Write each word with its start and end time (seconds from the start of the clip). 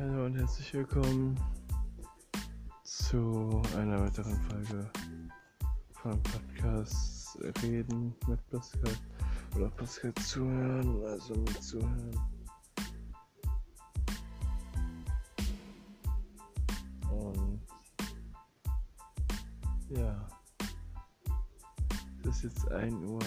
und 0.00 0.34
herzlich 0.34 0.72
willkommen 0.72 1.38
zu 2.84 3.60
einer 3.76 4.00
weiteren 4.00 4.34
Folge 4.44 4.90
vom 5.92 6.22
Podcast 6.22 7.38
Reden 7.62 8.14
mit 8.26 8.48
Pascal. 8.48 8.94
Oder 9.54 9.68
Pascal 9.68 10.14
zuhören, 10.14 11.04
also 11.04 11.34
mit 11.34 11.62
zuhören. 11.62 12.18
Und 17.10 17.60
ja, 19.90 20.28
es 22.22 22.36
ist 22.36 22.42
jetzt 22.44 22.72
1 22.72 22.94
Uhr 23.04 23.20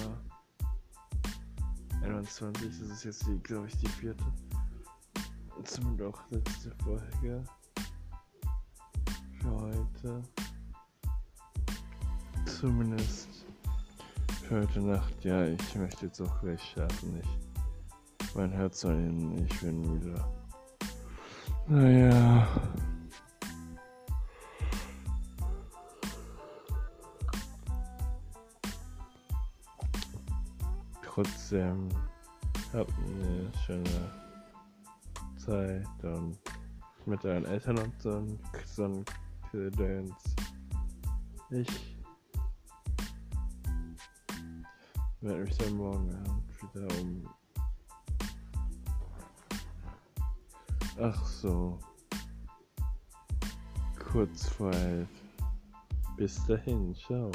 21, 2.01 2.79
das 2.79 2.89
ist 2.89 3.03
jetzt 3.03 3.43
glaube 3.43 3.67
ich, 3.67 3.77
die 3.77 3.87
vierte 3.89 4.23
zumindest 5.63 6.15
auch 6.15 6.21
letzte 6.29 6.71
Folge 6.83 7.43
für 9.39 9.51
heute. 9.51 10.21
Zumindest 12.45 13.45
für 14.43 14.61
heute 14.61 14.81
Nacht. 14.81 15.23
Ja, 15.23 15.45
ich 15.45 15.75
möchte 15.75 16.07
jetzt 16.07 16.21
auch 16.21 16.41
gleich 16.41 16.61
schlafen. 16.71 17.21
Ich, 17.21 18.35
mein 18.35 18.51
Herz 18.51 18.81
soll 18.81 18.95
hin, 18.95 19.45
ich 19.45 19.59
bin 19.59 19.81
müde. 19.81 20.23
Naja. 21.67 22.47
Trotzdem 31.03 31.89
habt 32.73 32.91
eine 32.97 33.51
schöne 33.65 34.22
Zeit 35.45 36.03
und 36.03 36.37
mit 37.05 37.23
deinen 37.23 37.45
Eltern 37.45 37.77
und 37.79 38.01
so 38.01 38.17
ein, 38.17 38.39
so 38.65 38.85
ein 38.85 39.05
Gedöns. 39.51 40.35
Ich 41.49 41.97
werde 45.21 45.43
mich 45.43 45.57
dann 45.57 45.75
morgen 45.75 46.15
Abend 46.15 46.75
wieder 46.75 47.01
um. 47.01 47.29
Ach 51.01 51.25
so. 51.25 51.77
Kurz 54.11 54.47
vor 54.49 54.71
elf. 54.71 55.09
Bis 56.15 56.45
dahin, 56.45 56.95
ciao. 56.95 57.31